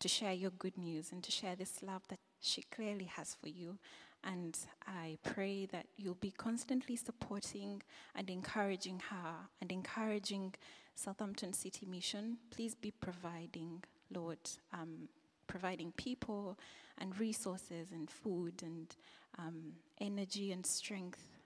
[0.00, 3.48] to share your good news and to share this love that she clearly has for
[3.48, 3.78] you
[4.24, 7.82] and I pray that you'll be constantly supporting
[8.14, 10.54] and encouraging her and encouraging
[10.94, 12.38] Southampton City Mission.
[12.50, 13.82] Please be providing,
[14.12, 14.38] Lord,
[14.72, 15.08] um,
[15.46, 16.58] providing people
[16.98, 18.94] and resources and food and
[19.38, 21.38] um, energy and strength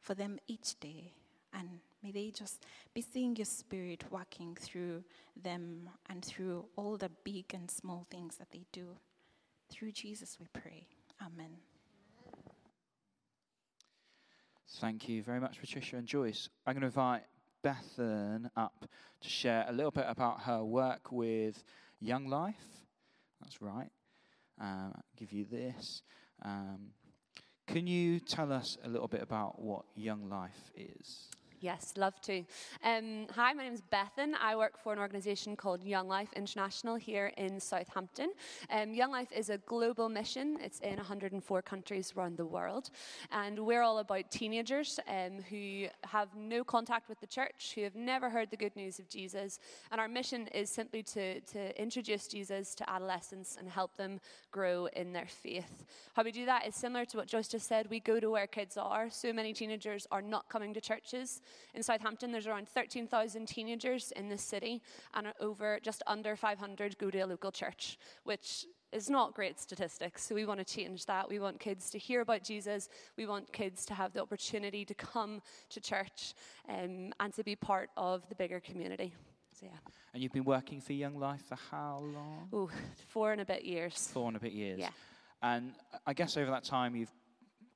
[0.00, 1.12] for them each day.
[1.54, 5.04] And may they just be seeing your spirit working through
[5.40, 8.96] them and through all the big and small things that they do.
[9.70, 10.86] Through Jesus we pray.
[11.24, 11.56] Amen.
[14.76, 16.50] Thank you very much, Patricia and Joyce.
[16.66, 17.22] I'm going to invite
[17.64, 18.84] Bethan up
[19.20, 21.64] to share a little bit about her work with
[22.00, 22.54] Young Life.
[23.40, 23.90] That's right.
[24.60, 26.02] Um, give you this.
[26.44, 26.90] Um,
[27.66, 31.28] can you tell us a little bit about what Young Life is?
[31.60, 32.44] Yes, love to.
[32.84, 34.34] Um, hi, my name is Bethan.
[34.40, 38.30] I work for an organisation called Young Life International here in Southampton.
[38.70, 40.58] Um, Young Life is a global mission.
[40.62, 42.90] It's in 104 countries around the world,
[43.32, 47.96] and we're all about teenagers um, who have no contact with the church, who have
[47.96, 49.58] never heard the good news of Jesus.
[49.90, 54.20] And our mission is simply to to introduce Jesus to adolescents and help them
[54.52, 55.84] grow in their faith.
[56.14, 57.90] How we do that is similar to what Joyce just said.
[57.90, 59.10] We go to where kids are.
[59.10, 61.42] So many teenagers are not coming to churches.
[61.74, 64.82] In Southampton, there's around 13,000 teenagers in this city,
[65.14, 70.24] and over just under 500 go to a local church, which is not great statistics.
[70.24, 71.28] So we want to change that.
[71.28, 72.88] We want kids to hear about Jesus.
[73.16, 76.34] We want kids to have the opportunity to come to church
[76.68, 79.14] um, and to be part of the bigger community.
[79.52, 79.78] So yeah.
[80.14, 82.48] And you've been working for Young Life for how long?
[82.52, 82.70] Oh,
[83.08, 84.08] four and a bit years.
[84.12, 84.78] Four and a bit years.
[84.78, 84.90] Yeah.
[85.42, 85.72] And
[86.06, 87.12] I guess over that time you've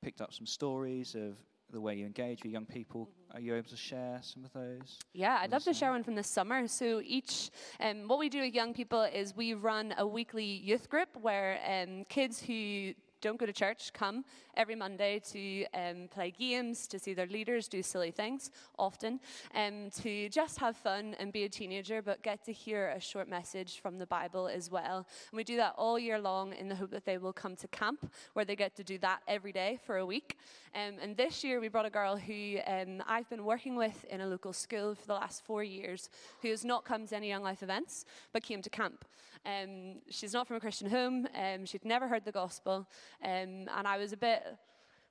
[0.01, 1.37] picked up some stories of
[1.73, 3.09] the way you engage with young people.
[3.33, 4.99] Are you able to share some of those?
[5.13, 6.67] Yeah, I'd love to share one from this summer.
[6.67, 10.87] So each, um, what we do with young people is we run a weekly youth
[10.87, 14.25] group where um, kids who don't go to church come
[14.57, 19.19] every Monday to um, play games, to see their leaders do silly things, often,
[19.55, 23.29] um, to just have fun and be a teenager, but get to hear a short
[23.29, 24.97] message from the Bible as well.
[25.31, 27.67] And we do that all year long in the hope that they will come to
[27.69, 30.37] camp, where they get to do that every day for a week.
[30.75, 34.19] Um, and this year we brought a girl who um, I've been working with in
[34.19, 36.09] a local school for the last four years,
[36.41, 39.05] who has not come to any Young Life events, but came to camp.
[39.45, 41.27] Um, she's not from a Christian home.
[41.35, 42.87] Um, she'd never heard the gospel.
[43.23, 44.43] Um, and I was a bit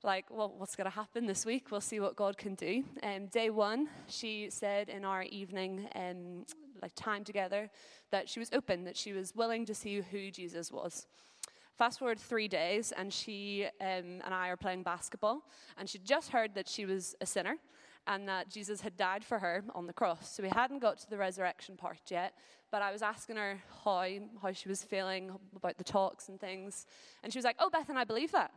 [0.05, 1.70] like, well, what's going to happen this week?
[1.70, 2.85] We'll see what God can do.
[3.03, 6.45] Um, day one, she said in our evening um,
[6.80, 7.70] like time together
[8.11, 11.07] that she was open, that she was willing to see who Jesus was.
[11.78, 15.43] Fast forward three days, and she um, and I are playing basketball,
[15.78, 17.57] and she just heard that she was a sinner,
[18.07, 20.34] and that Jesus had died for her on the cross.
[20.34, 22.34] So we hadn't got to the resurrection part yet,
[22.70, 24.07] but I was asking her how,
[24.40, 26.86] how she was feeling about the talks and things.
[27.22, 28.50] And she was like, Oh, Beth, and I believe that.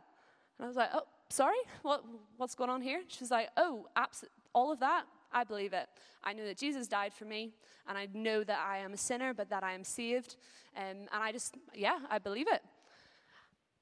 [0.58, 2.04] And I was like, Oh, sorry, what,
[2.36, 3.02] what's going on here?
[3.06, 5.04] She was like, Oh, abs- all of that?
[5.32, 5.88] I believe it.
[6.24, 7.52] I know that Jesus died for me,
[7.86, 10.36] and I know that I am a sinner, but that I am saved.
[10.76, 12.62] Um, and I just, yeah, I believe it.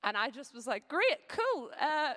[0.02, 1.70] And I just was like, great, cool.
[1.80, 2.14] Uh,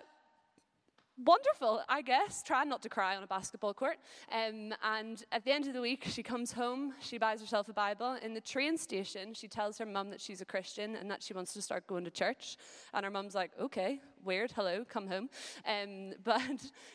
[1.24, 2.44] wonderful, I guess.
[2.44, 3.98] Trying not to cry on a basketball court.
[4.32, 7.74] Um, and at the end of the week, she comes home, she buys herself a
[7.74, 8.18] Bible.
[8.22, 11.34] In the train station, she tells her mum that she's a Christian and that she
[11.34, 12.58] wants to start going to church.
[12.94, 15.30] And her mum's like, okay, weird, hello, come home.
[15.68, 16.42] Um, but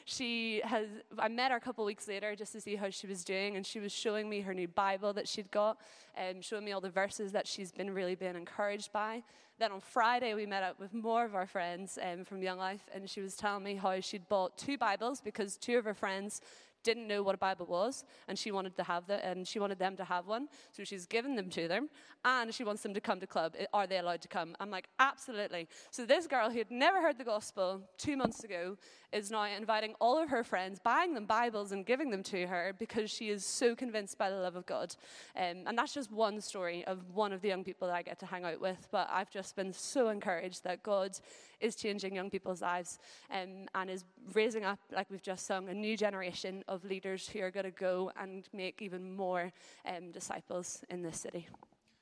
[0.04, 0.86] she has,
[1.18, 3.66] I met her a couple weeks later just to see how she was doing, and
[3.66, 5.78] she was showing me her new Bible that she'd got,
[6.16, 9.22] um, showing me all the verses that she's been really been encouraged by.
[9.62, 12.80] Then on Friday, we met up with more of our friends um, from Young Life,
[12.92, 16.40] and she was telling me how she'd bought two Bibles because two of her friends
[16.82, 19.78] didn't know what a Bible was, and she wanted to have that, and she wanted
[19.78, 20.48] them to have one.
[20.72, 21.88] So she's given them to them,
[22.24, 23.54] and she wants them to come to club.
[23.72, 24.56] Are they allowed to come?
[24.60, 25.68] I'm like, absolutely.
[25.90, 28.76] So this girl who had never heard the gospel two months ago
[29.12, 32.74] is now inviting all of her friends, buying them Bibles and giving them to her
[32.78, 34.94] because she is so convinced by the love of God.
[35.36, 38.18] Um, and that's just one story of one of the young people that I get
[38.20, 38.88] to hang out with.
[38.90, 41.18] But I've just been so encouraged that God
[41.60, 42.98] is changing young people's lives
[43.30, 44.04] um, and is
[44.34, 47.70] raising up, like we've just sung, a new generation of leaders who are going to
[47.70, 49.52] go and make even more
[49.86, 51.46] um, disciples in this city.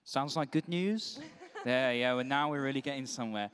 [0.05, 1.21] Sounds like good news.
[1.65, 3.51] there, yeah, well, now we're really getting somewhere.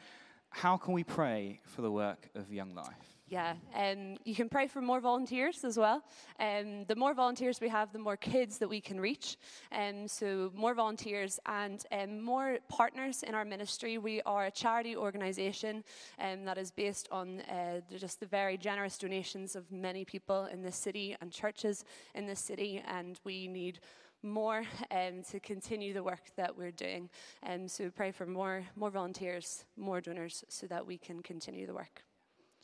[0.51, 3.16] How can we pray for the work of Young Life?
[3.29, 6.05] Yeah, um, you can pray for more volunteers as well.
[6.39, 9.37] Um, the more volunteers we have, the more kids that we can reach.
[9.73, 13.99] Um, so, more volunteers and um, more partners in our ministry.
[13.99, 15.83] We are a charity organisation
[16.21, 20.63] um, that is based on uh, just the very generous donations of many people in
[20.63, 23.81] this city and churches in this city, and we need
[24.23, 24.63] more
[24.93, 27.11] um, to continue the work that we're doing.
[27.45, 31.75] Um, so pray for more, more volunteers, more donors, so that we can continue the
[31.75, 32.05] work.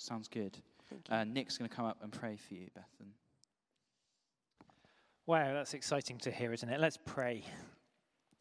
[0.02, 0.58] Sounds good.
[1.08, 3.06] Uh, Nick's going to come up and pray for you, Bethan.
[5.26, 6.80] Wow, that's exciting to hear, isn't it?
[6.80, 7.44] Let's pray.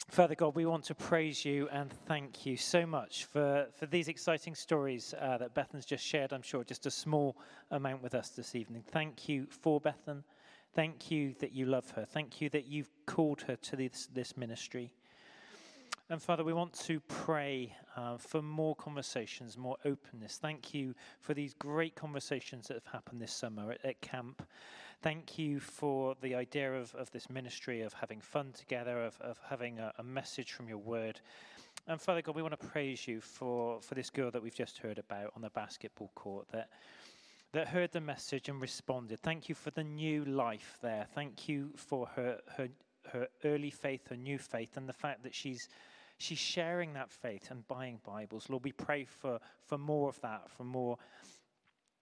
[0.10, 4.08] Father God, we want to praise you and thank you so much for, for these
[4.08, 6.34] exciting stories uh, that Bethan's just shared.
[6.34, 7.38] I'm sure just a small
[7.70, 8.84] amount with us this evening.
[8.88, 10.24] Thank you for Bethan.
[10.74, 12.06] Thank you that you love her.
[12.06, 14.96] Thank you that you've called her to this, this ministry.
[16.12, 20.36] And Father, we want to pray uh, for more conversations, more openness.
[20.42, 24.46] Thank you for these great conversations that have happened this summer at, at camp.
[25.02, 29.40] Thank you for the idea of, of this ministry, of having fun together, of, of
[29.50, 31.22] having a, a message from your word.
[31.88, 34.80] And Father God, we want to praise you for, for this girl that we've just
[34.80, 36.72] heard about on the basketball court that,
[37.54, 39.22] that heard the message and responded.
[39.22, 41.08] Thank you for the new life there.
[41.16, 42.68] Thank you for her, her,
[43.14, 45.70] her early faith, her new faith, and the fact that she's
[46.22, 48.50] she's sharing that faith and buying Bibles.
[48.50, 50.98] Lord, we pray for, for more of that, for more,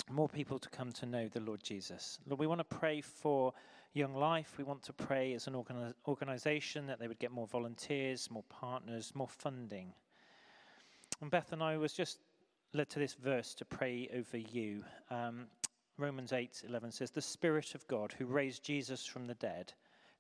[0.09, 2.19] more people to come to know the Lord Jesus.
[2.27, 3.53] Lord, we want to pray for
[3.93, 4.55] Young Life.
[4.57, 8.43] We want to pray as an organi- organization that they would get more volunteers, more
[8.49, 9.93] partners, more funding.
[11.21, 12.19] And Bethan I was just
[12.73, 14.83] led to this verse to pray over you.
[15.09, 15.47] Um,
[15.97, 19.73] Romans 8 11 says, The Spirit of God who raised Jesus from the dead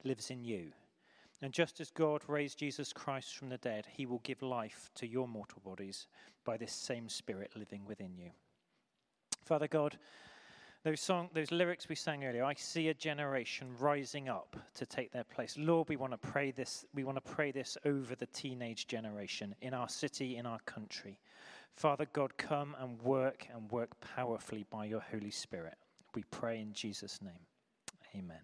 [0.03, 0.71] lives in you.
[1.41, 5.07] And just as God raised Jesus Christ from the dead, he will give life to
[5.07, 6.07] your mortal bodies
[6.43, 8.31] by this same Spirit living within you.
[9.45, 9.97] Father God,
[10.83, 15.11] those, song, those lyrics we sang earlier, I see a generation rising up to take
[15.11, 15.55] their place.
[15.57, 19.55] Lord, we want to pray this, we want to pray this over the teenage generation
[19.61, 21.19] in our city, in our country.
[21.75, 25.75] Father God, come and work and work powerfully by your Holy Spirit.
[26.15, 27.45] We pray in Jesus' name.
[28.15, 28.39] Amen.